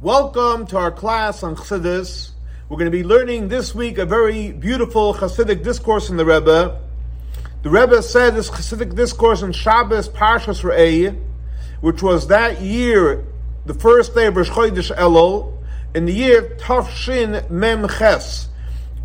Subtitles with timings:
[0.00, 2.30] Welcome to our class on Chassidus.
[2.68, 6.80] We're going to be learning this week a very beautiful Chassidic discourse in the Rebbe.
[7.64, 11.20] The Rebbe said this Chassidic discourse in Shabbos Parshas Re'eh,
[11.80, 13.26] which was that year,
[13.66, 15.52] the first day of Rosh Chodesh Elul,
[15.96, 18.50] in the year Tafshin Mem Ches,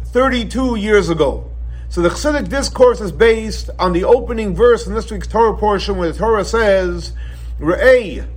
[0.03, 1.49] 32 years ago.
[1.89, 5.97] So the Chassidic discourse is based on the opening verse in this week's Torah portion
[5.97, 7.13] where the Torah says,
[7.59, 8.27] Re'eh,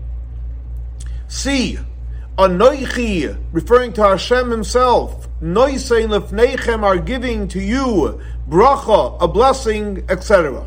[1.29, 1.81] see,
[2.39, 10.67] Anoichi, referring to Hashem Himself, Noisein lefneichem are giving to you bracha, a blessing, etc.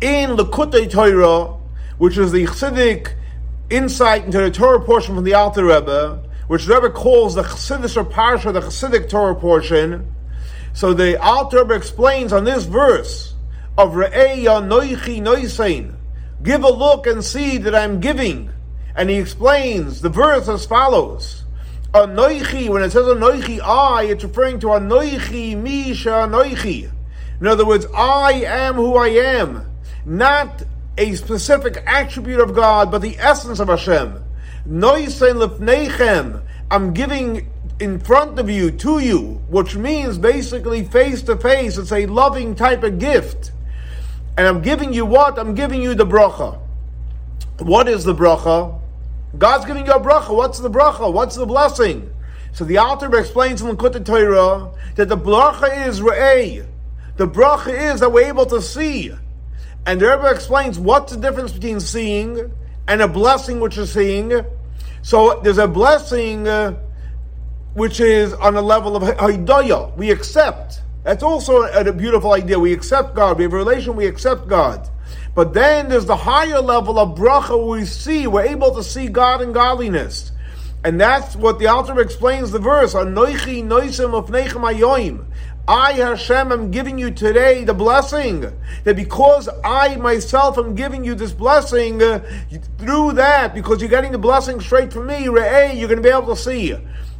[0.00, 1.54] In Lekutei Torah,
[1.98, 3.14] which is the Chassidic
[3.70, 8.08] insight into the Torah portion from the Alter Rebbe, which the Rebbe calls the Chassidic
[8.12, 10.14] Parsha, the Chassidic Torah portion.
[10.74, 13.34] So the Alter Rebbe explains on this verse
[13.76, 15.96] of Re'eya Noichi Noisein,
[16.40, 18.52] give a look and see that I'm giving
[18.96, 21.44] and he explains the verse as follows.
[21.92, 26.90] Anoichi, when it says Anoichi, I, it's referring to Anoichi, Misha Anoichi.
[27.40, 29.66] In other words, I am who I am.
[30.04, 30.62] Not
[30.96, 34.22] a specific attribute of God, but the essence of Hashem.
[34.66, 36.42] Noisen lefneichem.
[36.70, 37.50] I'm giving
[37.80, 41.76] in front of you, to you, which means basically face to face.
[41.78, 43.52] It's a loving type of gift.
[44.38, 45.38] And I'm giving you what?
[45.38, 46.58] I'm giving you the bracha.
[47.58, 48.80] What is the bracha?
[49.38, 50.34] God's giving you a bracha.
[50.34, 51.12] What's the bracha?
[51.12, 52.12] What's the blessing?
[52.52, 56.66] So the Alter explains in Lekutei Torah that the bracha is re'eh.
[57.16, 59.12] The bracha is that we're able to see.
[59.86, 62.52] And the Rebbe explains what's the difference between seeing
[62.86, 64.44] and a blessing which is seeing.
[65.02, 66.78] So there's a blessing uh,
[67.74, 69.96] which is on a level of haidaya.
[69.96, 70.82] We accept.
[71.04, 72.58] That's also a, a beautiful idea.
[72.58, 73.38] We accept God.
[73.38, 73.96] We have a relation.
[73.96, 74.88] We accept God.
[75.34, 79.40] But then there's the higher level of bracha we see, we're able to see God
[79.40, 80.32] in godliness.
[80.84, 85.26] And that's what the Alter explains the verse, Anoichi noisim of ayoim.
[85.68, 88.52] I, Hashem, am giving you today the blessing.
[88.82, 92.00] That because I myself am giving you this blessing,
[92.78, 96.08] through that, because you're getting the blessing straight from me, Re'eh, you're going to be
[96.08, 96.72] able to see.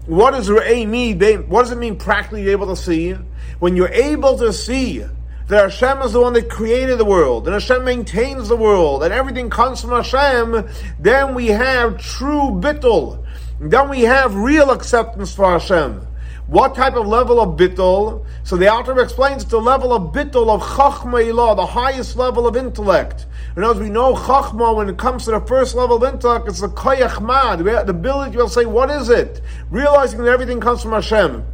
[0.06, 1.21] What does Re'eh mean?
[1.49, 3.12] What does it mean practically able to see?
[3.61, 5.05] When you're able to see
[5.49, 9.13] that Hashem is the one that created the world, and Hashem maintains the world, and
[9.13, 13.25] everything comes from Hashem, then we have true bittul.
[13.61, 16.07] Then we have real acceptance for Hashem.
[16.49, 18.27] What type of level of bittul?
[18.45, 22.57] So the Alter explains the level of bittul of chachma ilah, the highest level of
[22.57, 23.27] intellect.
[23.55, 26.61] And as we know, chachma, when it comes to the first level of intellect, it's
[26.61, 29.41] the koyach mah, the ability to say, what is it?
[29.71, 31.47] Realizing that everything comes from Hashem.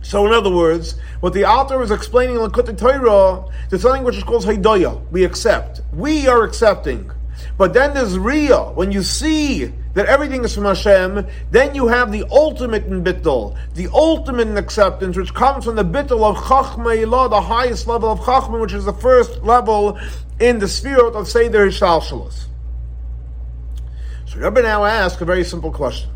[0.00, 4.16] So, in other words, what the Alter is explaining in Lekutei Torah, there's something which
[4.16, 5.10] is called Haidaya.
[5.10, 5.80] We accept.
[5.92, 7.10] We are accepting.
[7.56, 8.74] But then there's Riyah.
[8.74, 13.56] When you see that everything is from Hashem, then you have the ultimate in Bittul,
[13.74, 18.10] the ultimate in acceptance, which comes from the Bittul of Chachma Ilah, the highest level
[18.10, 19.98] of Chachma, which is the first level
[20.38, 22.46] in the sphere of Seder Hishtalshalos.
[24.26, 26.10] So Rebbe now asks a very simple question.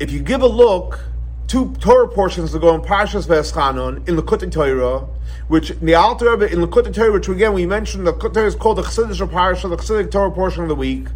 [0.00, 1.00] If you give a look
[1.48, 5.06] two Torah portions that go in Parshas Veschanon in the Lekutei Torah,
[5.48, 8.54] which in the Alter Rebbe in Lekutei Torah, which again we mentioned, the Torah is
[8.54, 11.06] called the Chassidish Parsha, the Chassidic Torah portion of the week,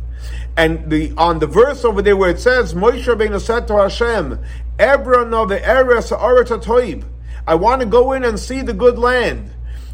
[0.56, 4.42] and the on the verse over there where it says Moshe Rabbeinu said to Hashem,
[4.78, 7.04] Ebra of the Eres Toib,
[7.46, 9.50] I want to go in and see the good land.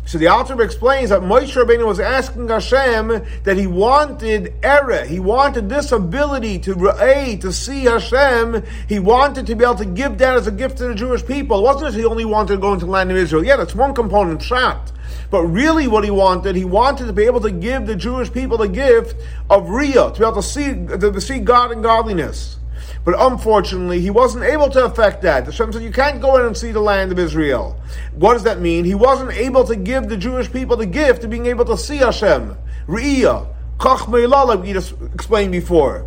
[0.08, 3.08] So the Alter explains that Moshe Rabbeinu was asking Hashem
[3.42, 9.46] that he wanted ereh, he wanted this ability to re'eh, to see Hashem, he wanted
[9.48, 11.58] to be able to give that as a gift to the Jewish people.
[11.58, 13.44] It wasn't that he only wanted to go into the land of Israel.
[13.44, 14.92] Yeah, that's one component, shot.
[15.30, 18.56] But really what he wanted, he wanted to be able to give the Jewish people
[18.56, 19.14] the gift
[19.50, 22.57] of Riyah, to be able to see, to see God in godliness.
[23.04, 25.44] But unfortunately, he wasn't able to affect that.
[25.44, 27.80] The Hashem said, you can't go in and see the land of Israel.
[28.14, 28.84] What does that mean?
[28.84, 31.98] He wasn't able to give the Jewish people the gift of being able to see
[31.98, 32.56] Hashem.
[32.86, 33.54] Re'iyah.
[33.78, 34.08] Kach
[34.62, 36.06] we just explained before.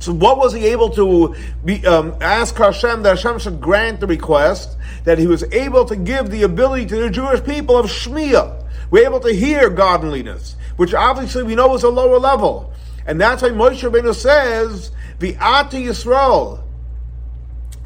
[0.00, 1.34] So what was he able to
[1.64, 4.76] be, um, ask Hashem that Hashem should grant the request?
[5.04, 8.64] That he was able to give the ability to the Jewish people of Shmiya.
[8.90, 12.72] We're able to hear godliness, which obviously we know is a lower level.
[13.08, 16.62] And that's why Moshe Rabbeinu says the Ata Yisrael.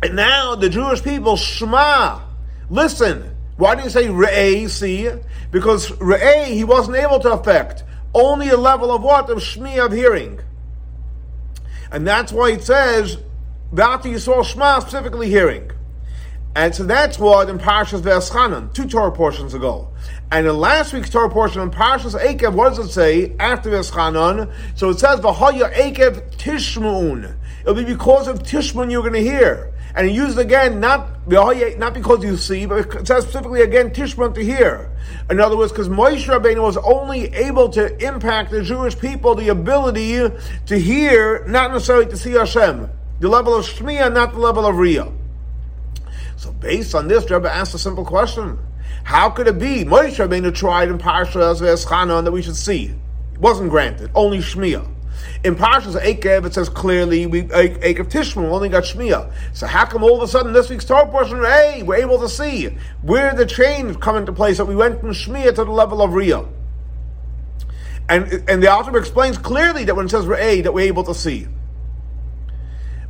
[0.02, 2.20] And now the Jewish people, Shema,
[2.69, 3.34] listen.
[3.56, 5.08] Why do you say Re'eh, see?
[5.52, 7.84] Because Re'eh, he wasn't able to affect.
[8.12, 9.30] Only a level of what?
[9.30, 10.40] Of Shmi, of hearing.
[11.92, 13.19] And that's why it says,
[13.72, 15.70] V'ata Yisrael Shema, specifically hearing.
[16.54, 19.88] And so that's what in Parshas Ve'eschanan, two Torah portions ago.
[20.31, 24.52] And in last week's Torah portion in Parshas Ekev, what does it say after Ve'eschanan?
[24.75, 27.37] So it says, V'hoya Ekev Tishmu'un.
[27.62, 29.72] It'll be because of Tishmun you're going to hear.
[29.94, 34.34] And he used again, not not because you see, but it says specifically again Tishman
[34.34, 34.90] to hear.
[35.31, 39.48] In other words, because Moshe Rabbeinu was only able to impact the Jewish people the
[39.48, 40.19] ability
[40.66, 42.88] to hear, not necessarily to see Hashem.
[43.20, 45.21] The level of Shmiya, not the level of Riyah.
[46.43, 48.59] So based on this, Rebbe asked a simple question.
[49.05, 52.87] How could it be Moshe Rabbeinu tried in Parshas Veschanan that we should see?
[53.33, 54.85] It wasn't granted, only Shmiya.
[55.44, 59.33] In Parshas Ekev, it says clearly we Ekev Tishma only got Shmiya.
[59.53, 62.29] So how come all of a sudden this week's Torah portion, hey, we're able to
[62.29, 66.03] see where the change come into place that we went from Shmiya to the level
[66.03, 66.49] of Riyah.
[68.09, 71.15] And, and the Alter explains clearly that when it says Re'eh, that we're able to
[71.15, 71.47] see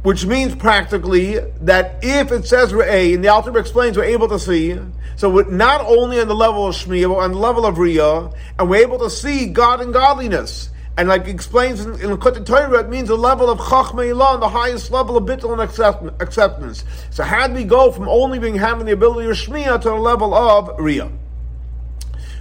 [0.02, 4.28] which means practically that if it says we're a, and the Alter explains we're able
[4.28, 4.76] to see,
[5.16, 8.34] so we're not only on the level of Shmiya, but on the level of Riyah,
[8.58, 10.70] and we're able to see God and godliness.
[10.96, 14.90] And like explains in, the Torah, it means the level of Chachma Ilah, the highest
[14.90, 16.84] level of bittul and acceptance.
[17.10, 19.94] So how do we go from only being having the ability of Shmiya to the
[19.94, 21.10] level of Riyah?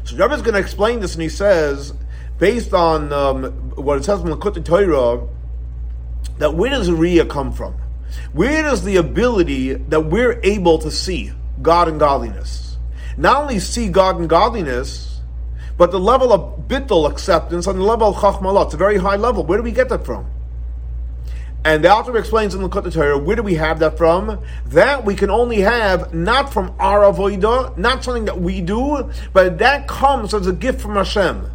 [0.03, 1.93] So Rebbe is going to explain this, and he says,
[2.39, 3.43] based on um,
[3.75, 5.27] what it says in the Torah,
[6.41, 7.75] that where does Riyah come from?
[8.33, 12.77] Where does the ability that we're able to see God and godliness?
[13.15, 15.21] Not only see God and godliness,
[15.77, 18.65] but the level of bittul acceptance and the level of chachma ilah.
[18.65, 19.45] It's a very high level.
[19.45, 20.25] Where do we get that from?
[21.63, 24.43] And the Alter explains in the Torah, where do we have that from?
[24.67, 29.59] That we can only have not from our avodah, not something that we do, but
[29.59, 31.51] that comes as a gift from Hashem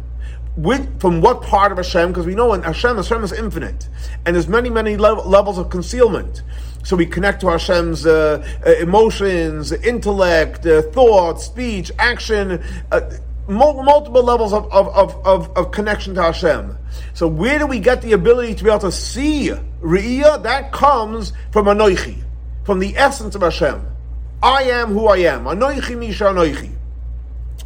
[0.57, 2.09] with, from what part of Hashem?
[2.09, 3.87] Because we know in Hashem, Hashem is infinite,
[4.25, 6.41] and there's many, many levels of concealment.
[6.83, 13.01] So we connect to Hashem's uh, uh, emotions, intellect, uh, thought, speech, action, uh,
[13.47, 14.87] multiple levels of, of,
[15.25, 16.77] of, of, connection to Hashem.
[17.13, 19.51] So where do we get the ability to be able to see
[19.81, 20.43] Re'iyah?
[20.43, 22.23] That comes from Anoichi,
[22.63, 23.85] from the essence of Hashem.
[24.41, 25.45] I am who I am.
[25.45, 26.71] Anoichi Misha Anoichi.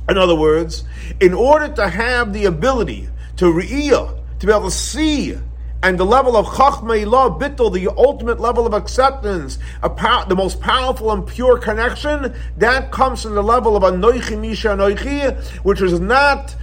[0.09, 0.83] In other words,
[1.19, 5.37] in order to have the ability to re'iyah, to be able to see,
[5.83, 10.59] and the level of chachma ilah bittul, the ultimate level of acceptance, pow- the most
[10.61, 15.99] powerful and pure connection, that comes from the level of anoichi misha anoichi, which is
[15.99, 16.55] not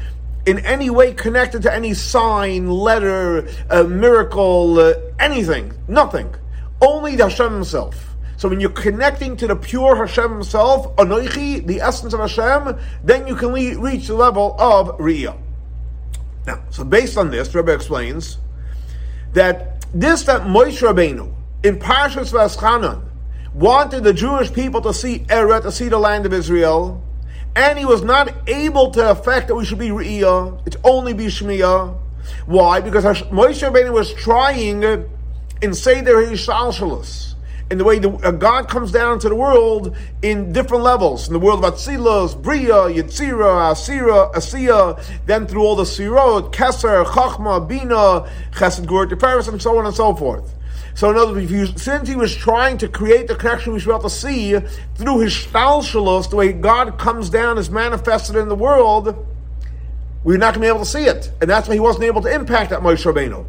[0.47, 6.35] in any way connected to any sign, letter, uh, miracle, uh, anything, nothing.
[6.81, 8.08] Only the Hashem Himself.
[8.39, 13.27] So when you're connecting to the pure Hashem Himself, Anoichi, the essence of Hashem, then
[13.27, 15.37] you can le- reach the level of Riyah.
[16.47, 18.39] Now, so based on this, Rebbe explains
[19.33, 23.03] that this that Moshe Rabbeinu in Parshas Veschanan
[23.55, 27.03] wanted the Jewish people to see Eret, to see the land of Israel,
[27.57, 31.27] and he was not able to affect that we should be Riyah, it's only be
[31.27, 31.99] Shmiyah.
[32.47, 32.83] Why?
[32.83, 34.85] Because Moshe Rabbeinu was trying
[35.61, 37.35] in Seder Hishtalshalos
[37.71, 41.27] in the way the, uh, God comes down into the world in different levels.
[41.27, 47.05] In the world of Atzilos, Bria, Yitzira, Asira, Asiya, then through all the Sirot, Keser,
[47.05, 50.55] Chachma, Bina, Chesed, Gur, Tiferes, and so on and so forth.
[50.95, 53.95] So in other words, since he was trying to create the connection we should be
[53.95, 54.53] able to see
[54.97, 59.15] through Hishtalshalos, the way God comes down is manifested in the world,
[60.25, 61.31] we're not going to be able to see it.
[61.41, 63.47] And that's why he wasn't able to impact that Moshe Rabbeinu.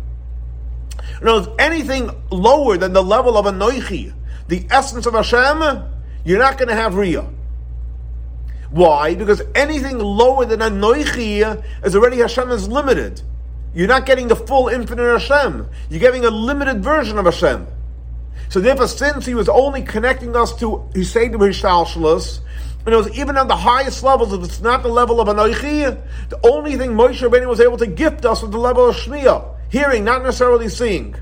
[1.21, 4.13] In other words, anything lower than the level of a noichi,
[4.47, 5.83] the essence of Hashem,
[6.23, 7.33] you're not going to have Riyah.
[8.71, 9.15] Why?
[9.15, 13.21] Because anything lower than a noichi is already Hashem is limited.
[13.73, 15.67] You're not getting the full infinite Hashem.
[15.89, 17.67] You're getting a limited version of Hashem.
[18.49, 22.39] So therefore, since he was only connecting us to his Seder Hishtalshalas,
[22.85, 26.01] and it was even on the highest levels, if it's not the level of Anoichi,
[26.29, 29.58] the only thing Moshe Rabbeinu was able to gift us was the level of Shmiya
[29.69, 31.15] hearing, not necessarily seeing.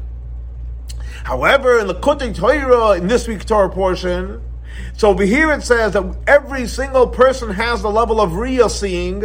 [1.23, 4.41] However, in the Kutei Torah, in this week's Torah portion,
[4.95, 9.21] so over here it says that every single person has the level of real seeing.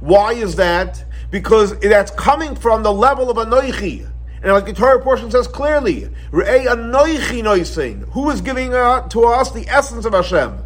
[0.00, 1.04] Why is that?
[1.30, 4.08] Because that's coming from the level of Anoichi.
[4.42, 8.08] And like the Torah portion says clearly, Re'ei Anoichi Noisin.
[8.10, 10.58] Who is giving uh, to us the essence of Hashem?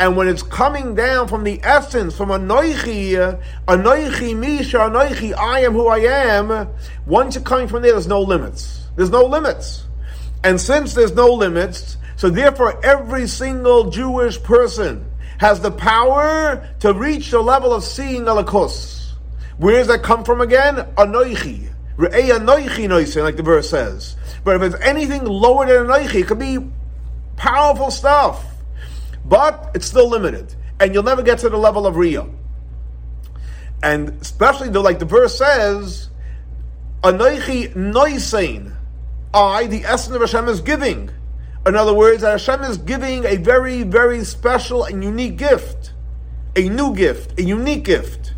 [0.00, 5.74] And when it's coming down from the essence, from Anoichi, Anoichi Misha, Anoichi, I am
[5.74, 6.68] who I am,
[7.06, 8.86] once you're coming from there, there's no limits.
[8.96, 9.84] There's no limits.
[10.42, 15.06] And since there's no limits, so therefore every single Jewish person
[15.38, 19.12] has the power to reach the level of seeing Elokus.
[19.58, 20.76] Where does that come from again?
[20.96, 21.68] Anoichi.
[21.98, 24.16] Like the verse says.
[24.44, 26.58] But if it's anything lower than Anoichi, it could be
[27.36, 28.44] powerful stuff.
[29.24, 32.32] But it's still limited, and you'll never get to the level of Riyah.
[33.82, 36.08] And especially like the verse says,
[37.02, 38.76] Anoichi noisein.
[39.34, 41.10] I, the essence of Hashem, is giving.
[41.66, 45.92] In other words, that Hashem is giving a very, very special and unique gift.
[46.54, 48.34] A new gift, a unique gift.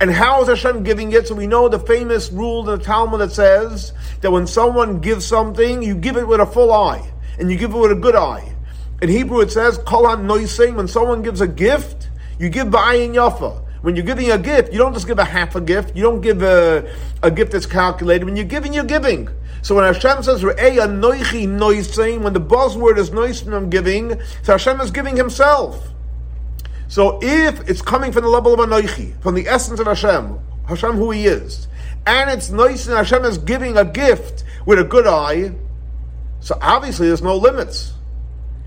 [0.00, 1.26] And how is Hashem giving it?
[1.26, 5.26] So we know the famous rule in the Talmud that says that when someone gives
[5.26, 8.14] something, you give it with a full eye, and you give it with a good
[8.14, 8.54] eye.
[9.00, 13.64] In Hebrew it says, Kol noisein, when someone gives a gift, you give ba'ayin yafa.
[13.82, 15.94] When you're giving a gift, you don't just give a half a gift.
[15.94, 18.24] You don't give a, a gift that's calculated.
[18.24, 19.28] When you're giving, you're giving.
[19.62, 24.52] So when Hashem says Re'ei anoichi noising, when the buzzword is noising, I'm giving, so
[24.52, 25.90] Hashem is giving Himself.
[26.88, 30.92] So if it's coming from the level of anoichi, from the essence of Hashem, Hashem
[30.92, 31.68] who He is,
[32.06, 35.52] and it's noising, Hashem is giving a gift with a good eye,
[36.40, 37.92] so obviously there's no limits.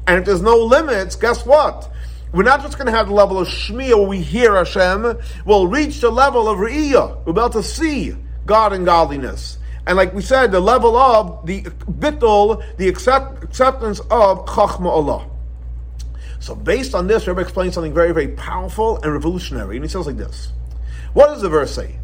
[0.08, 1.91] And if there's no limits, guess what?
[2.34, 5.17] We're not just going to have the level of Shmiya where we hear Hashem.
[5.46, 7.25] We'll reach the level of Re'iyah.
[7.25, 8.15] We're about to see
[8.46, 9.58] God and godliness.
[9.86, 15.29] And like we said, the level of the bittul, the accept, acceptance of Chachma Ilah.
[16.39, 19.75] So based on this, Rebbe explains something very, very powerful and revolutionary.
[19.75, 20.53] And he says like this.
[21.13, 22.00] What does the verse say?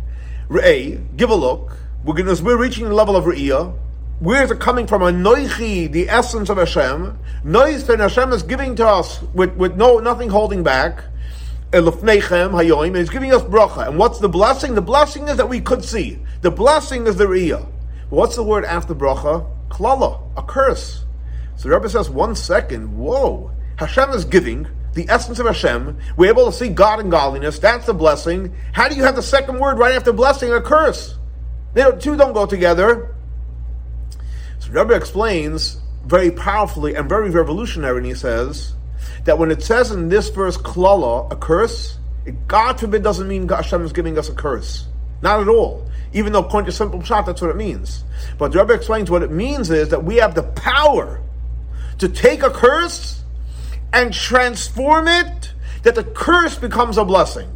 [0.49, 1.77] Re'eh, give a look.
[2.03, 3.77] We're, gonna, we're reaching the level of Re'iyah.
[4.19, 5.03] Where is it coming from?
[5.03, 7.19] A noichi, the essence of Hashem.
[7.43, 11.03] Nois that Hashem is giving to us with, with no nothing holding back.
[11.71, 13.87] Eh, Elufnechem hayoim, and He's giving us bracha.
[13.87, 14.73] And what's the blessing?
[14.73, 16.17] The blessing is that we could see.
[16.41, 17.67] The blessing is the riyah.
[18.09, 19.47] What's the word after bracha?
[19.69, 21.05] Klala, a curse.
[21.55, 23.51] So the Rebbe says, one second, whoa.
[23.75, 25.95] Hashem is giving the essence of Hashem.
[26.15, 27.59] We're able to see God in godliness.
[27.59, 28.55] That's the blessing.
[28.71, 31.15] How do you have the second word right after blessing, a curse?
[31.73, 33.13] They don't, two don't go together.
[34.59, 38.73] So Rebbe explains very powerfully and very revolutionary, and he says
[39.25, 43.47] that when it says in this verse klala, a curse, it, God forbid doesn't mean
[43.47, 44.87] Hashem is giving us a curse.
[45.21, 45.87] Not at all.
[46.13, 48.03] Even though according to simple shot, that's what it means.
[48.37, 51.21] But the Rebbe explains what it means is that we have the power
[51.99, 53.23] to take a curse
[53.91, 57.49] and transform it, that the curse becomes a blessing.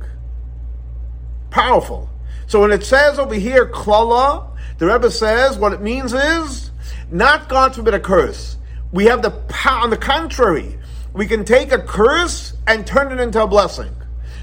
[1.49, 2.09] Powerful.
[2.47, 6.70] So when it says over here klala, the Rebbe says what it means is
[7.11, 8.57] not God forbid a curse.
[8.91, 10.77] We have the power, on the contrary,
[11.13, 13.93] we can take a curse and turn it into a blessing.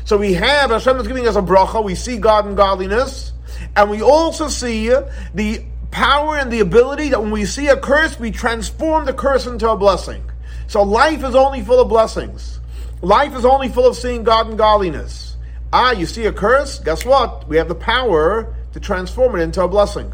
[0.05, 3.33] So we have, Hashem is giving us a bracha, we see God in godliness,
[3.77, 4.89] and we also see
[5.35, 9.47] the power and the ability that when we see a curse, we transform the curse
[9.47, 10.23] into a blessing.
[10.67, 12.61] So life is only full of blessings.
[13.01, 15.37] Life is only full of seeing God in godliness.
[15.73, 16.79] Ah, you see a curse?
[16.79, 17.49] Guess what?
[17.49, 20.13] We have the power to transform it into a blessing.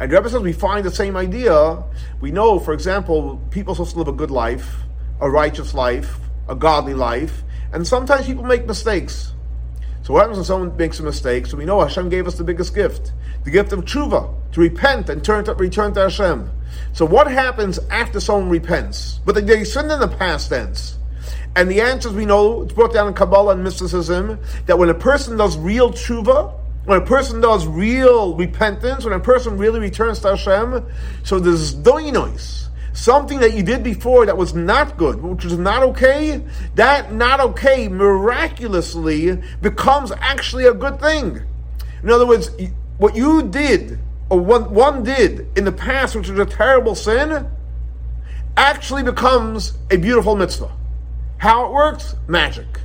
[0.00, 1.84] And Rebbe says we find the same idea.
[2.22, 4.76] We know, for example, people supposed to live a good life,
[5.20, 6.16] a righteous life,
[6.48, 7.42] a godly life,
[7.72, 9.34] and sometimes people make mistakes.
[10.02, 11.46] So what happens when someone makes a mistake?
[11.46, 13.12] So we know Hashem gave us the biggest gift,
[13.44, 16.50] the gift of tshuva, to repent and turn to, return to Hashem.
[16.94, 19.20] So what happens after someone repents?
[19.26, 20.96] But they sinned in the past tense.
[21.56, 24.94] And the answers we know, it's brought down in Kabbalah and mysticism, that when a
[24.94, 26.54] person does real tshuva,
[26.90, 30.84] when a person does real repentance, when a person really returns to Hashem,
[31.22, 35.84] so there's doinos, something that you did before that was not good, which was not
[35.84, 36.42] okay,
[36.74, 41.40] that not okay miraculously becomes actually a good thing.
[42.02, 42.50] In other words,
[42.98, 47.48] what you did, or what one did in the past, which was a terrible sin,
[48.56, 50.72] actually becomes a beautiful mitzvah.
[51.38, 52.16] How it works?
[52.26, 52.80] Magic.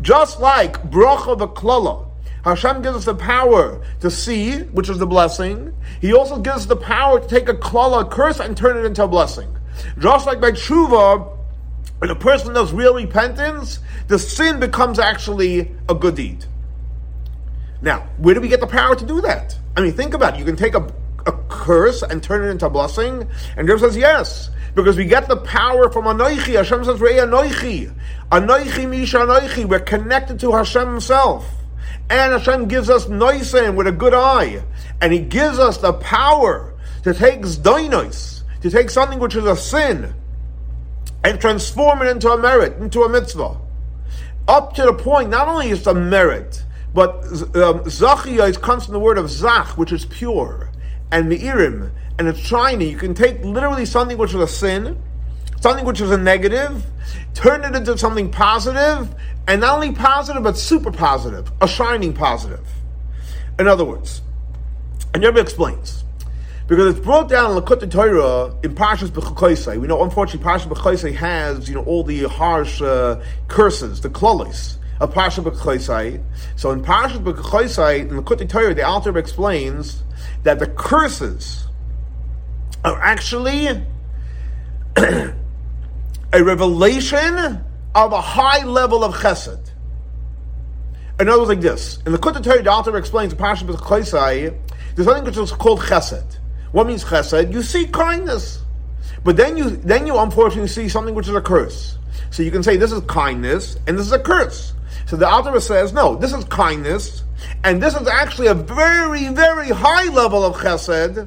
[0.00, 2.07] Just like bracha v'klala,
[2.44, 5.74] Hashem gives us the power to see, which is the blessing.
[6.00, 8.84] He also gives us the power to take a klala, a curse, and turn it
[8.84, 9.56] into a blessing.
[9.98, 11.36] Just like by tshuva,
[11.98, 16.44] when a person does real repentance, the sin becomes actually a good deed.
[17.82, 19.56] Now, where do we get the power to do that?
[19.76, 20.38] I mean, think about it.
[20.38, 20.92] You can take a,
[21.26, 23.28] a curse and turn it into a blessing.
[23.56, 26.54] And Dev says, yes, because we get the power from Anoichi.
[26.54, 27.92] Hashem says, Rei Anoichi.
[28.30, 29.64] Anoichi Misha Anoichi.
[29.64, 31.57] We're connected to Hashem Himself.
[32.10, 34.62] And Hashem gives us noisim with a good eye.
[35.00, 39.56] And He gives us the power to take zdoinos, to take something which is a
[39.56, 40.14] sin,
[41.24, 43.58] and transform it into a merit, into a mitzvah.
[44.46, 48.94] Up to the point, not only is it a merit, but um, zachia comes from
[48.94, 50.70] the word of zach, which is pure,
[51.12, 52.90] and meirim, and it's shiny.
[52.90, 55.00] You can take literally something which is a sin,
[55.60, 56.84] something which is a negative,
[57.34, 59.14] turn it into something positive,
[59.48, 62.66] and not only positive, but super positive, a shining positive.
[63.58, 64.20] In other words,
[65.14, 66.04] and Rebbe explains,
[66.66, 69.80] Because it's brought down in Lekutei Torah in Parshas B'Chakoisai.
[69.80, 74.76] We know, unfortunately, Parshas B'Chakoisai has, you know, all the harsh uh, curses, the klolis
[75.00, 76.22] of Parshas B'Chakoisai.
[76.56, 80.02] So in Parshas B'Chakoisai, in Lekutei Torah, the Alter explains
[80.42, 81.66] that the curses
[82.84, 83.68] are actually
[84.98, 85.34] a
[86.34, 87.64] revelation
[87.94, 89.70] of a high level of chesed.
[91.20, 91.98] In other words, like this.
[92.06, 94.56] In the Kutta Torah, the Alter explains in Parshas B'Chakoisai,
[94.94, 96.38] there's something which is called chesed.
[96.72, 97.52] What means chesed?
[97.52, 98.62] You see kindness.
[99.24, 101.98] But then you then you unfortunately see something which is a curse.
[102.30, 104.74] So you can say this is kindness and this is a curse.
[105.06, 107.24] So the Alter says, no, this is kindness,
[107.64, 111.26] and this is actually a very, very high level of chesed.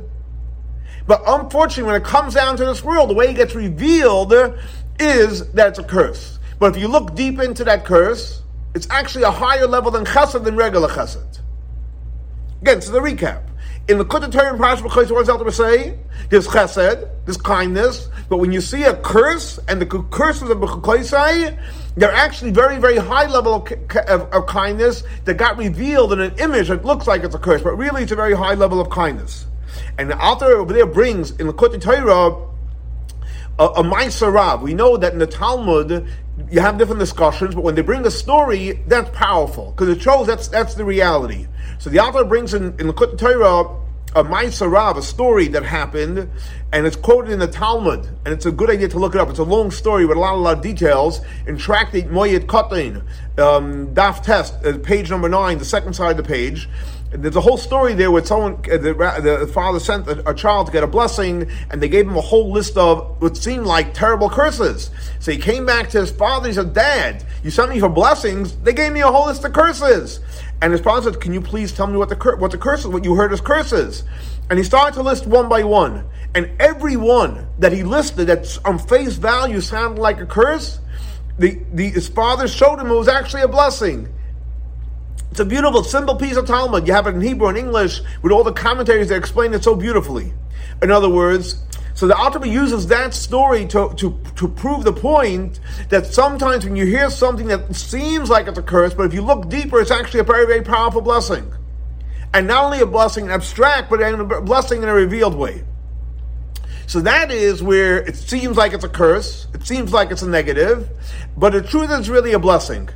[1.08, 4.34] But unfortunately, when it comes down to this world, the way it gets revealed
[5.00, 6.38] is that it's a curse.
[6.62, 8.44] But if you look deep into that curse,
[8.76, 11.40] it's actually a higher level than chesed than regular chesed.
[12.62, 13.42] Again, so the recap.
[13.88, 15.98] In the and Parashah what does Alter say?
[16.30, 21.60] There's chesed, there's kindness, but when you see a curse, and the curses of B'Chakoisai,
[21.96, 23.72] they're actually very, very high level of,
[24.08, 27.64] of, of, kindness that got revealed in an image that looks like it's a curse,
[27.64, 29.48] but really it's a very high level of kindness.
[29.98, 32.52] And the Alter over there brings, in the Kutta Torah,
[33.62, 34.62] a, a Maisarav.
[34.62, 36.08] We know that in the Talmud,
[36.50, 40.28] you have different discussions, but when they bring a story, that's powerful, because it shows
[40.28, 41.48] that's, that's the reality.
[41.80, 43.78] So the Alter brings in, in the Torah
[44.14, 46.30] a Maisarav, a story that happened,
[46.74, 49.30] and it's quoted in the Talmud, and it's a good idea to look it up.
[49.30, 51.22] It's a long story with a lot, a lot of details.
[51.48, 53.04] In Tractate Moyed Kotin,
[53.40, 56.68] um, Daf Tes, uh, page number nine, the second side of the page,
[57.12, 60.68] there's a whole story there where someone, uh, the, the, father sent a, a, child
[60.68, 63.94] to get a blessing, and they gave him a whole list of what seemed like
[63.94, 64.90] terrible curses.
[65.20, 66.48] So he came back to his father.
[66.48, 68.56] He said, "Dad, you sent me for blessings.
[68.56, 70.22] They gave me a whole list of curses."
[70.62, 73.04] And his father said, "Can you please tell me what the what the curses, what
[73.04, 74.04] you heard as curses?"
[74.50, 78.58] And he started to list one by one, and every one that he listed that
[78.64, 80.80] on face value sounded like a curse,
[81.38, 84.08] the, the his father showed him it was actually a blessing.
[85.32, 86.86] It's a beautiful, simple piece of Talmud.
[86.86, 89.76] You have it in Hebrew and English with all the commentaries that explain it so
[89.76, 90.34] beautifully.
[90.82, 95.62] In other words, so the Alter uses that story to, to, to prove the point
[95.88, 99.22] that sometimes when you hear something that seems like it's a curse, but if you
[99.22, 101.50] look deeper, it's actually a very, very powerful blessing.
[102.34, 105.64] And not only a blessing in abstract, but a blessing in a revealed way.
[106.88, 110.30] So that is where it seems like it's a curse, it seems like it's a
[110.30, 110.90] negative,
[111.38, 112.90] but the truth is really a blessing.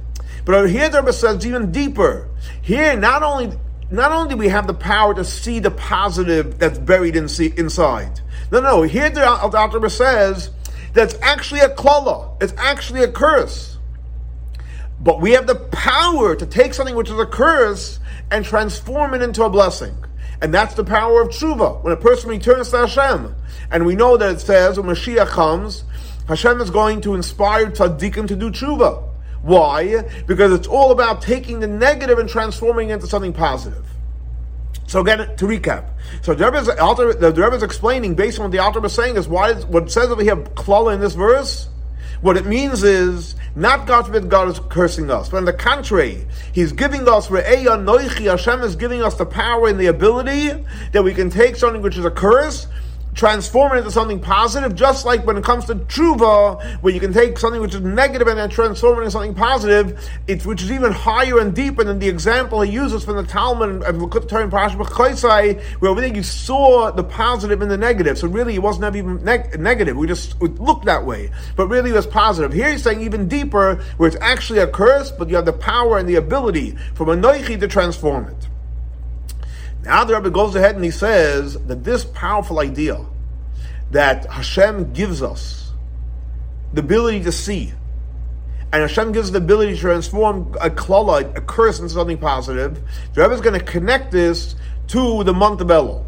[0.45, 2.29] But here, the Rebbe says even deeper.
[2.61, 3.57] Here, not only
[3.91, 7.27] not only do we have the power to see the positive that's buried in
[7.57, 8.19] inside.
[8.51, 8.81] No, no.
[8.81, 10.49] Here the uh, Alter says
[10.93, 12.41] that's actually a klala.
[12.41, 13.77] It's actually a curse.
[14.99, 17.99] But we have the power to take something which is a curse
[18.31, 19.95] and transform it into a blessing.
[20.41, 21.83] And that's the power of tshuva.
[21.83, 23.35] When a person returns to Hashem,
[23.71, 25.83] and we know that it says when Mashiach comes,
[26.27, 29.04] Hashem is going to inspire tzaddikim to do tshuva.
[29.45, 30.01] Why?
[30.25, 33.85] Because it's all about taking the negative and transforming it into something positive.
[34.87, 35.91] So again, to recap,
[36.23, 39.17] so the Rebbe is, the Rebbe is explaining based on what the Alter was saying
[39.17, 41.69] is why what it says over here klala in this verse.
[42.21, 46.25] What it means is not God forbid God is cursing us, but on the contrary,
[46.51, 48.29] He's giving us re'eya noichi.
[48.29, 51.97] Hashem is giving us the power and the ability that we can take something which
[51.97, 52.67] is a curse
[53.15, 57.13] transform it into something positive, just like when it comes to tshuva, where you can
[57.13, 60.71] take something which is negative and then transform it into something positive, it's, which is
[60.71, 64.43] even higher and deeper than the example he uses from the Talmud and Lekutei Torah
[64.43, 64.51] and
[65.79, 68.17] where over there you saw the positive and the negative.
[68.17, 69.95] So really, it wasn't even neg- negative.
[69.95, 72.51] We just looked that way, but really it was positive.
[72.51, 75.97] Here he's saying even deeper, where it's actually a curse, but you have the power
[75.97, 78.47] and the ability from a noichi to transform it.
[79.85, 83.05] Now the Rebbe goes ahead and he says that this powerful idea
[83.91, 85.71] that Hashem gives us
[86.73, 87.71] the ability to see,
[88.73, 92.81] and Hashem gives us the ability to transform a klala, a curse, into something positive,
[93.13, 94.55] the Rebbe is going to connect this
[94.87, 96.03] to the month of Elul.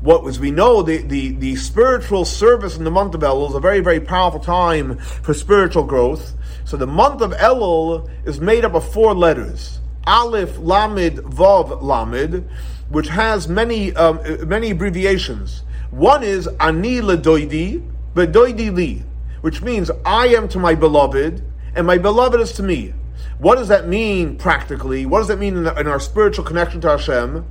[0.00, 3.54] What as we know, the, the, the spiritual service in the month of Elul is
[3.56, 6.34] a very, very powerful time for spiritual growth.
[6.64, 9.80] So the month of Elul is made up of four letters.
[10.06, 12.48] Aleph, Lamed, Vav, Lamed,
[12.88, 15.62] which has many um, many abbreviations.
[15.90, 19.04] One is Ani ledoidi, bedoidi li,
[19.40, 21.42] which means I am to my beloved,
[21.74, 22.94] and my beloved is to me.
[23.38, 25.04] What does that mean practically?
[25.06, 27.46] What does that mean in, the, in our spiritual connection to Hashem?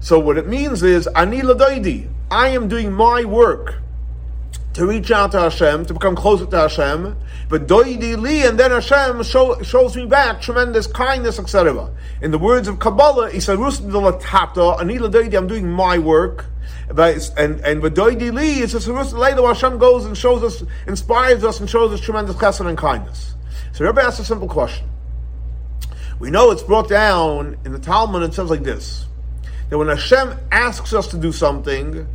[0.00, 3.82] So what it means is Ani ledoidi, I am doing my work
[4.78, 7.16] to reach out to Hashem, to become closer to Hashem.
[7.48, 11.90] But li, and then Hashem show, shows me back tremendous kindness, etc.
[12.22, 14.90] In the words of Kabbalah, and
[15.34, 16.46] I'm doing my work,
[16.90, 21.68] And and V'doidi li is a later Hashem goes and shows us, inspires us, and
[21.68, 23.34] shows us tremendous chesed and kindness.
[23.72, 24.88] So Rebbe asks a simple question.
[26.20, 28.22] We know it's brought down in the Talmud.
[28.22, 29.06] It says like this:
[29.70, 32.06] that when Hashem asks us to do something,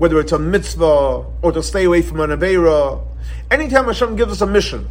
[0.00, 3.06] whether it's a mitzvah or to stay away from an avera,
[3.50, 4.88] anytime Hashem gives us a mission.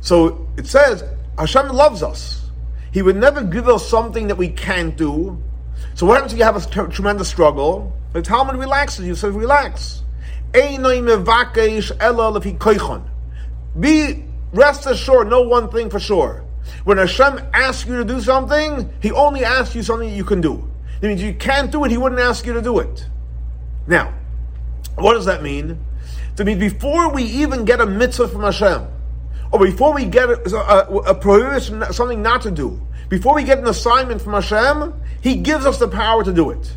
[0.00, 1.04] So it says
[1.38, 2.50] Hashem loves us.
[2.90, 5.40] He would never give us something that we can't do.
[5.94, 7.96] So what happens if you have a t- tremendous struggle?
[8.12, 10.02] The Talmud relaxes you, says relax.
[13.78, 16.44] Be rest assured, know one thing for sure.
[16.82, 20.68] When Hashem asks you to do something, He only asks you something you can do.
[21.00, 23.06] That means you can't do it, He wouldn't ask you to do it.
[23.86, 24.14] Now,
[24.96, 25.78] what does that mean?
[26.36, 28.86] That means before we even get a mitzvah from Hashem,
[29.52, 33.58] or before we get a, a, a prohibition, something not to do, before we get
[33.58, 36.76] an assignment from Hashem, He gives us the power to do it.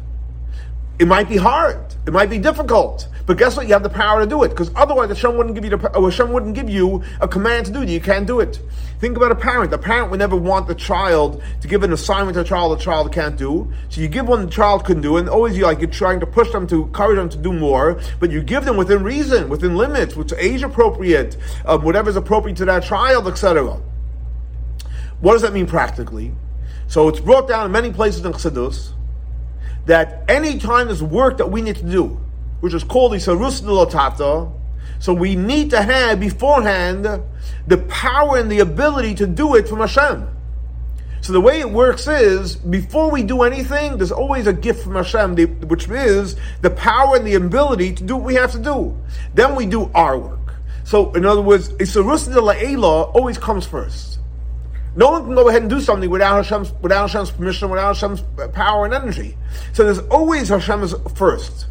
[1.00, 1.80] It might be hard.
[2.06, 3.08] It might be difficult.
[3.26, 3.68] But guess what?
[3.68, 6.32] You have the power to do it because otherwise Hashem wouldn't give you the Hashem
[6.32, 7.90] wouldn't give you a command to do it.
[7.90, 8.60] You can't do it.
[9.00, 9.74] Think about a parent.
[9.74, 12.84] A parent would never want the child to give an assignment to a child the
[12.84, 13.72] child can't do.
[13.88, 16.26] So you give one the child can do, and always you like you're trying to
[16.28, 18.00] push them to encourage them to do more.
[18.20, 22.58] But you give them within reason, within limits, which age appropriate, um, whatever is appropriate
[22.58, 23.80] to that child, etc.
[25.22, 26.34] What does that mean practically?
[26.88, 28.92] So it's brought down in many places in Chassidus
[29.86, 32.19] that any time there's work that we need to do,
[32.62, 34.52] which is called Isarus Nilotata.
[35.00, 37.06] So we need to have beforehand
[37.67, 40.30] the power and the ability to do it from Hashem.
[41.19, 44.96] So the way it works is, before we do anything, there's always a gift from
[44.96, 45.36] Hashem,
[45.67, 48.98] which is the power and the ability to do what we have to do.
[49.34, 50.56] Then we do our work.
[50.84, 54.19] So, in other words, Isarus La'ela always comes first.
[54.96, 58.24] No one can go ahead and do something without Hashem's, without Hashem's permission, without Hashem's
[58.54, 59.36] power and energy.
[59.74, 61.68] So there's always Hashem is first.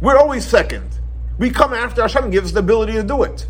[0.00, 0.98] We're always second.
[1.38, 3.46] We come after Hashem gives us the ability to do it.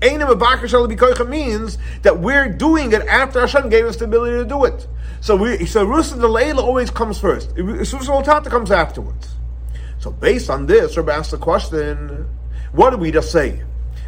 [0.00, 4.86] Einim means that we're doing it after Hashem gave us the ability to do it.
[5.20, 7.54] So we so Rusa the Layla always comes first.
[7.54, 9.34] Rusa Tata comes afterwards.
[9.98, 12.26] So based on this, Rabbi asks the question,
[12.72, 13.62] what did we just say?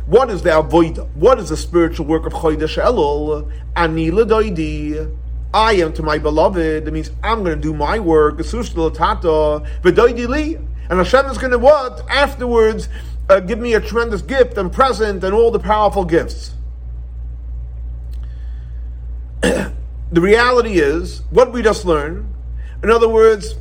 [0.06, 1.08] What is the avoida?
[1.14, 3.50] What is the spiritual work of Chodesh Elul?
[3.76, 5.16] Ani doidi.
[5.54, 6.84] I am to my beloved.
[6.84, 8.38] That means I'm going to do my work.
[8.38, 8.46] And
[10.98, 12.10] Hashem is going to what?
[12.10, 12.88] Afterwards,
[13.28, 16.54] uh, give me a tremendous gift and present and all the powerful gifts.
[19.40, 19.72] the
[20.12, 22.32] reality is, what we just learned,
[22.82, 23.54] in other words,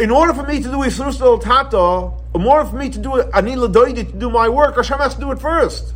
[0.00, 3.30] in order for me to do Isurus Tata, in order for me to do it,
[3.32, 5.94] Anila Doidi to do my work, Hashem has to do it first.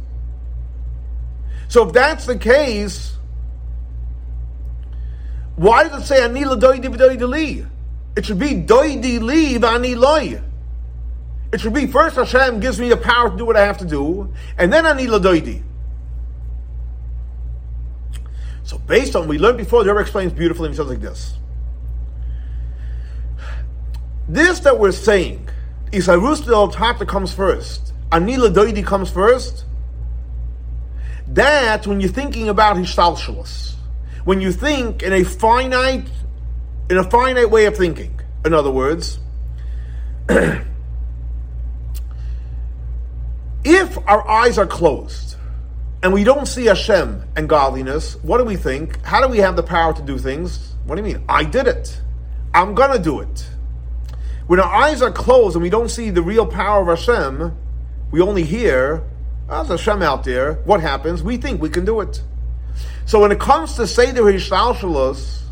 [1.68, 3.16] So if that's the case,
[5.56, 7.66] why does it say Anila Doidi V'Doidi Li?
[8.16, 10.40] It should be doidi li v'ani loy.
[11.52, 13.84] It should be first Hashem gives me the power to do what I have to
[13.84, 15.62] do, and then I need doidi.
[18.62, 20.68] So based on what we learned before, the Rebbe explains beautifully.
[20.70, 21.34] He says like this:
[24.28, 25.48] This that we're saying,
[25.92, 29.64] Isarus del Tata comes first, Anila Doidi comes first.
[31.28, 33.74] That when you're thinking about Hishtalshalas,
[34.24, 36.08] when you think in a finite
[36.90, 38.20] in a finite way of thinking.
[38.44, 39.18] In other words,
[40.28, 40.66] if
[44.06, 45.36] our eyes are closed
[46.02, 49.00] and we don't see Hashem and godliness, what do we think?
[49.02, 50.74] How do we have the power to do things?
[50.84, 51.24] What do you mean?
[51.28, 51.98] I did it.
[52.52, 53.48] I'm gonna do it.
[54.46, 57.56] When our eyes are closed and we don't see the real power of Hashem,
[58.10, 59.02] we only hear,
[59.48, 60.54] oh, there's Hashem out there.
[60.64, 61.22] What happens?
[61.22, 62.22] We think we can do it.
[63.06, 65.42] So when it comes to Seder Hishtalshalos,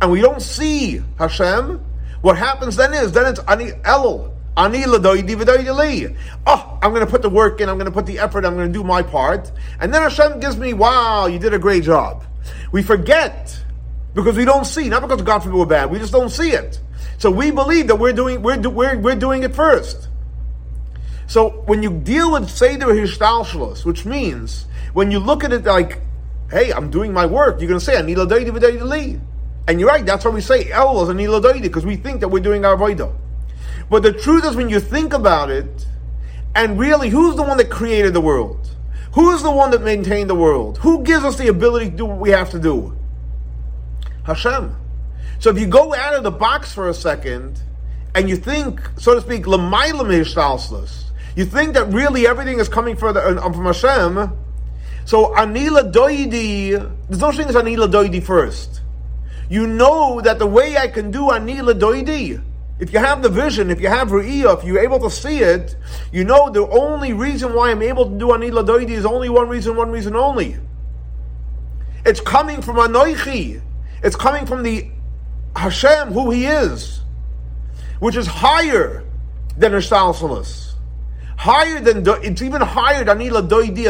[0.00, 1.84] and we don't see Hashem,
[2.20, 4.32] what happens then is then it's ani elul.
[4.58, 4.62] Oh,
[6.82, 7.68] I'm going to put the work in.
[7.68, 8.46] I'm going to put the effort.
[8.46, 11.58] I'm going to do my part, and then Hashem gives me, "Wow, you did a
[11.58, 12.24] great job."
[12.72, 13.62] We forget
[14.16, 15.90] because we don't see, not because God forbid we're bad.
[15.90, 16.80] We just don't see it.
[17.18, 20.08] So we believe that we're doing we're we're, we're doing it first.
[21.26, 26.00] So when you deal with Seder Hishtalshalos, which means when you look at it like,
[26.50, 29.20] hey, I'm doing my work, you're going to say, I need a li.
[29.68, 32.28] And you're right, that's why we say El is an Iladoidi, because we think that
[32.28, 33.12] we're doing our Voida.
[33.90, 35.86] But the truth is, when you think about it,
[36.54, 38.70] and really, who's the one that created the world?
[39.14, 40.78] Who is the one that maintained the world?
[40.78, 42.96] Who gives us the ability to do what we have to do?
[44.26, 44.76] Hashem.
[45.38, 47.62] So if you go out of the box for a second,
[48.14, 53.44] and you think, so to speak, you think that really everything is coming from, the,
[53.44, 54.32] um, from Hashem,
[55.04, 56.70] so Anila Doidi,
[57.08, 58.80] there's no thing as Anila Doidi first.
[59.48, 62.42] You know that the way I can do Anila Doidi,
[62.80, 65.76] if you have the vision, if you have Ru'iyah, if you're able to see it,
[66.10, 69.48] you know the only reason why I'm able to do Anila Doidi is only one
[69.48, 70.56] reason, one reason only.
[72.04, 73.60] It's coming from Anoichi.
[74.06, 74.88] It's coming from the
[75.56, 77.00] Hashem, who He is,
[77.98, 79.02] which is higher
[79.58, 80.74] than Ishtalsalas.
[81.36, 83.86] Higher than, it's even higher than Anila Doidi,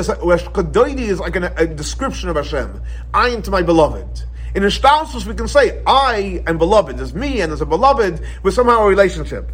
[0.73, 2.81] Doidi is like a, a description of Hashem.
[3.13, 4.25] I am to my beloved.
[4.55, 6.97] In Ishtalsus, we can say, I am beloved.
[6.97, 9.53] There's me and there's a beloved with somehow a relationship.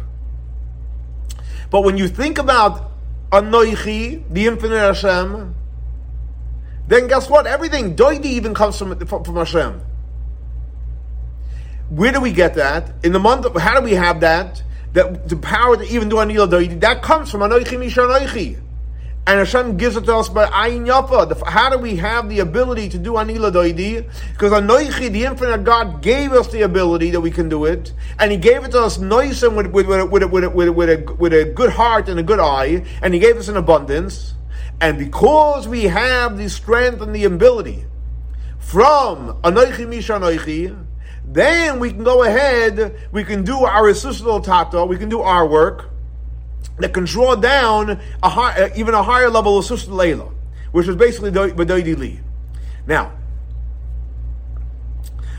[1.71, 2.89] But when you think about
[3.33, 5.55] Anoichi, the infinite Hashem,
[6.87, 7.47] then guess what?
[7.47, 9.81] Everything, Doidi even comes from, from, from Hashem.
[11.93, 12.91] Where do we get that?
[13.03, 14.63] In the month of, how do we have that?
[14.93, 18.59] That the power to even do Doidi, that comes from Anoichi Misha Anoichi.
[19.27, 21.47] And Hashem gives it to us by Ayin.
[21.47, 24.09] How do we have the ability to do Anila Doidi?
[24.31, 27.93] Because Anoichi, the infinite God, gave us the ability that we can do it.
[28.17, 31.33] And He gave it to us noisome with, with, with, with, with, with, a, with
[31.33, 32.83] a good heart and a good eye.
[33.03, 34.33] And He gave us an abundance.
[34.81, 37.85] And because we have the strength and the ability
[38.57, 40.13] from Anoichi Misha
[41.25, 45.47] then we can go ahead, we can do our Isusal Tata, we can do our
[45.47, 45.89] work
[46.77, 50.31] that can draw down a high, uh, even a higher level of Sushta Leila,
[50.71, 52.19] which is basically B'doidi Li.
[52.87, 53.13] Now,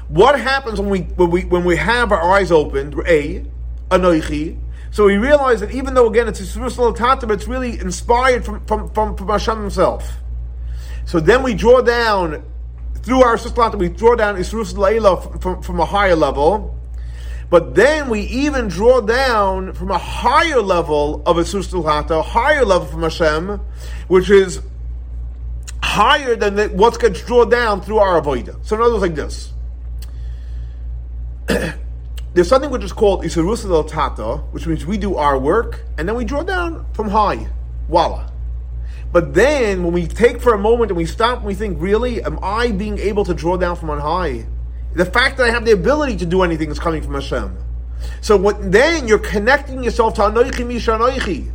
[0.09, 2.95] what happens when we, when we when we have our eyes opened?
[3.07, 3.45] A,
[3.91, 4.59] Anoichi.
[4.91, 8.45] So we realize that even though again it's a Sushta Tata, but it's really inspired
[8.45, 10.19] from, from, from, from Hashem himself.
[11.05, 12.45] So then we draw down
[13.05, 16.79] through our Sushta we draw down Isrus Leila from, from a higher level.
[17.51, 22.65] But then we even draw down from a higher level of a Hata, a higher
[22.65, 23.61] level from Hashem,
[24.09, 24.61] which is
[25.83, 28.57] higher than the, what gets drawn down through our avoida.
[28.67, 29.53] So in other words, like this.
[32.35, 36.09] There's something which is called Isarusa del Tata, which means we do our work, and
[36.09, 37.49] then we draw down from high.
[37.89, 38.29] Voila.
[39.13, 42.23] But then, when we take for a moment and we stop and we think, really,
[42.23, 44.47] am I being able to draw down from on high?
[44.95, 47.57] The fact that I have the ability to do anything is coming from Hashem.
[48.21, 51.51] So what, then you're connecting yourself to Anoichi Misha Anoichi.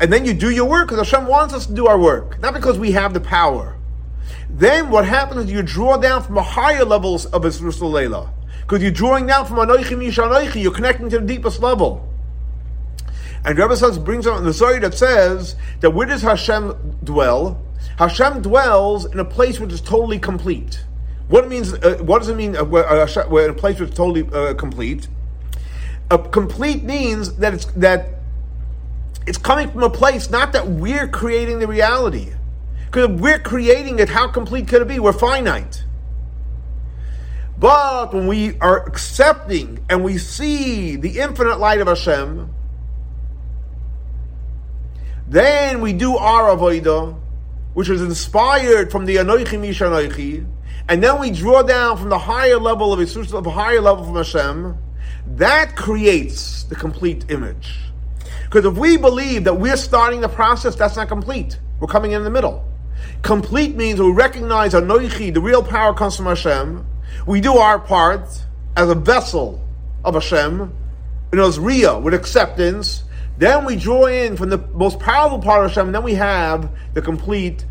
[0.00, 2.54] And then you do your work because Hashem wants us to do our work, not
[2.54, 3.76] because we have the power.
[4.50, 8.32] Then what happens is you draw down from the higher levels of Isrus Leila.
[8.60, 12.11] Because you're drawing down from Anoichi Misha Anoichi, you're connecting to the deepest level.
[13.44, 17.60] And Rebbe says, brings in the story that says that where does Hashem dwell?
[17.98, 20.84] Hashem dwells in a place which is totally complete.
[21.28, 21.72] What means?
[21.72, 22.56] Uh, what does it mean?
[22.56, 25.08] Uh, where, uh, where a place was totally uh, complete.
[26.10, 28.20] A complete means that it's that
[29.26, 32.32] it's coming from a place not that we're creating the reality.
[32.86, 34.98] Because we're creating it, how complete could it be?
[34.98, 35.84] We're finite.
[37.58, 42.52] But when we are accepting and we see the infinite light of Hashem,
[45.26, 47.18] then we do our avodah,
[47.74, 50.46] which is inspired from the Anoichi Misha Anoichi,
[50.88, 54.04] and then we draw down from the higher level of Yisus, of a higher level
[54.04, 54.76] from Hashem,
[55.36, 57.78] that creates the complete image.
[58.44, 61.58] Because if we believe that we're starting the process, that's not complete.
[61.80, 62.68] We're coming in the middle.
[63.22, 66.84] Complete means we recognize Anoichi, the real power comes from Hashem.
[67.26, 68.28] We do our part
[68.76, 69.66] as a vessel
[70.04, 70.74] of Hashem,
[71.32, 73.04] in as Ria, with acceptance.
[73.38, 76.70] Then we draw in from the most powerful part of Hashem, and then we have
[76.94, 77.64] the complete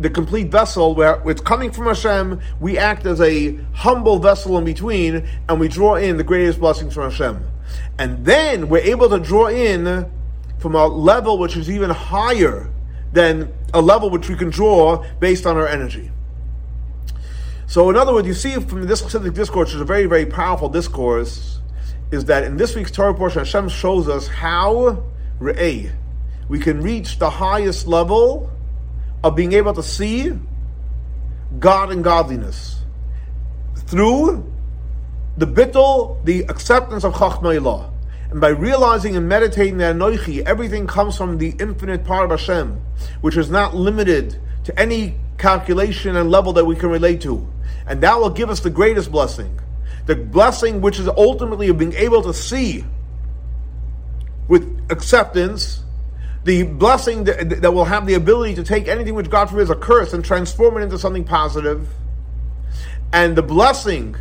[0.00, 4.64] the complete vessel where it's coming from Hashem, we act as a humble vessel in
[4.64, 7.46] between, and we draw in the greatest blessings from Hashem.
[7.98, 10.10] And then we're able to draw in
[10.58, 12.70] from a level which is even higher
[13.12, 16.10] than a level which we can draw based on our energy.
[17.66, 20.26] So, in other words, you see from this specific discourse, which is a very, very
[20.26, 21.60] powerful discourse,
[22.14, 25.04] is that in this week's Torah portion, Hashem shows us how
[25.40, 28.50] we can reach the highest level
[29.22, 30.32] of being able to see
[31.58, 32.80] God and godliness
[33.76, 34.50] through
[35.36, 37.90] the bittul, the acceptance of Chachma
[38.30, 42.80] And by realizing and meditating that Anoichi, everything comes from the infinite part of Hashem,
[43.20, 47.46] which is not limited to any calculation and level that we can relate to.
[47.86, 49.58] And that will give us the greatest blessing.
[50.06, 52.84] The blessing which is ultimately of being able to see
[54.48, 55.82] with acceptance
[56.44, 59.70] the blessing that, that will have the ability to take anything which God forbid is
[59.70, 61.88] a curse and transform it into something positive,
[63.12, 64.14] and the blessing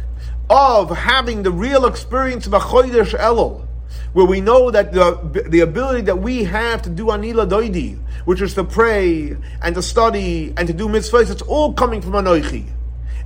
[0.49, 3.67] of having the real experience of a Chodesh Elul,
[4.13, 8.41] where we know that the, the ability that we have to do Anila Doidi, which
[8.41, 12.69] is to pray and to study and to do mitzvahs, it's all coming from Anoichi.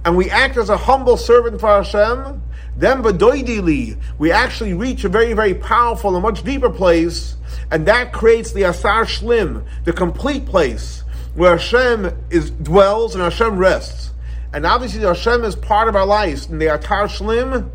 [0.06, 2.42] And we act as a humble servant for Hashem,
[2.78, 7.36] then Badoidili, we actually reach a very, very powerful and much deeper place,
[7.72, 13.58] and that creates the Asar Shlim, the complete place where Hashem is dwells and Hashem
[13.58, 14.12] rests.
[14.54, 17.70] And obviously Hashem is part of our lives, and the Atar Shlim,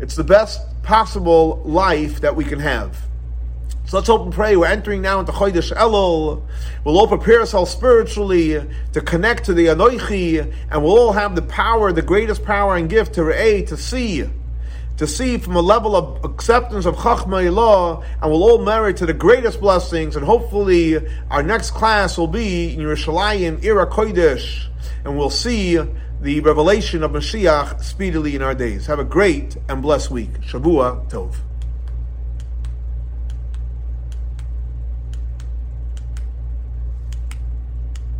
[0.00, 2.96] it's the best possible life that we can have.
[3.90, 4.56] So let's hope and pray.
[4.56, 6.44] We're entering now into Chodesh Elul.
[6.84, 11.42] We'll all prepare ourselves spiritually to connect to the Anoichi, and we'll all have the
[11.42, 14.30] power, the greatest power and gift to Re'eh, to see,
[14.96, 19.06] to see from a level of acceptance of Chachma Ilah, and we'll all merit to
[19.06, 20.14] the greatest blessings.
[20.14, 24.66] And hopefully, our next class will be in Yerushalayim, Ir HaKodesh,
[25.04, 25.80] and we'll see
[26.20, 28.86] the revelation of Mashiach speedily in our days.
[28.86, 30.42] Have a great and blessed week.
[30.42, 31.49] Shavua Tov.